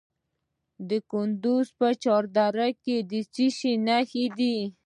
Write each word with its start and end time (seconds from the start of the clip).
د 0.89 0.91
کندز 1.11 1.67
په 1.79 1.87
چهار 2.03 2.23
دره 2.35 2.67
کې 2.83 2.97
د 3.11 3.13
څه 3.33 3.45
شي 3.57 3.73
نښې 3.85 4.25
دي؟ 4.37 4.57